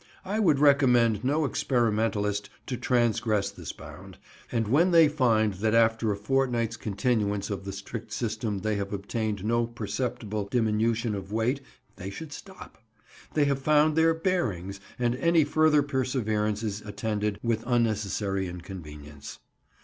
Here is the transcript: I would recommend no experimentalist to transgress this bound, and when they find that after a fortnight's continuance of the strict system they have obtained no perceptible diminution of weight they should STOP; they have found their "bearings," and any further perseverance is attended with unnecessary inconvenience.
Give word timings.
I 0.25 0.39
would 0.39 0.57
recommend 0.57 1.23
no 1.23 1.45
experimentalist 1.45 2.49
to 2.65 2.75
transgress 2.75 3.51
this 3.51 3.71
bound, 3.71 4.17
and 4.51 4.67
when 4.67 4.89
they 4.89 5.07
find 5.07 5.53
that 5.53 5.75
after 5.75 6.11
a 6.11 6.17
fortnight's 6.17 6.75
continuance 6.75 7.51
of 7.51 7.65
the 7.65 7.71
strict 7.71 8.11
system 8.11 8.57
they 8.61 8.77
have 8.77 8.93
obtained 8.93 9.45
no 9.45 9.67
perceptible 9.67 10.45
diminution 10.49 11.13
of 11.13 11.31
weight 11.31 11.61
they 11.97 12.09
should 12.09 12.33
STOP; 12.33 12.79
they 13.35 13.45
have 13.45 13.59
found 13.61 13.95
their 13.95 14.15
"bearings," 14.15 14.79
and 14.97 15.13
any 15.17 15.43
further 15.43 15.83
perseverance 15.83 16.63
is 16.63 16.81
attended 16.81 17.37
with 17.43 17.63
unnecessary 17.67 18.47
inconvenience. 18.47 19.37